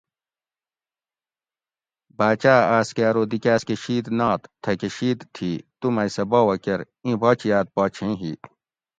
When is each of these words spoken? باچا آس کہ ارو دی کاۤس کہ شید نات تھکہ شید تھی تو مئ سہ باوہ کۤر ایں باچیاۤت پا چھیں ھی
باچا 2.17 2.55
آس 2.77 2.87
کہ 2.95 3.03
ارو 3.09 3.23
دی 3.31 3.39
کاۤس 3.43 3.61
کہ 3.67 3.75
شید 3.83 4.05
نات 4.17 4.41
تھکہ 4.63 4.89
شید 4.97 5.19
تھی 5.35 5.51
تو 5.79 5.85
مئ 5.95 6.09
سہ 6.15 6.23
باوہ 6.31 6.55
کۤر 6.63 6.79
ایں 7.03 7.17
باچیاۤت 7.21 7.67
پا 7.75 7.83
چھیں 7.95 8.13
ھی 8.21 8.31